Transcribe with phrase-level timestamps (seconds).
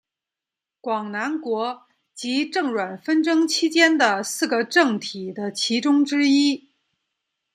[0.79, 6.71] 广南国及郑阮纷争期间的四个政体的其中之一。